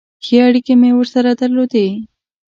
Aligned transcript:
ښې 0.25 0.37
اړیکې 0.47 0.73
مې 0.81 0.91
ورسره 0.95 1.31
درلودې. 1.41 1.87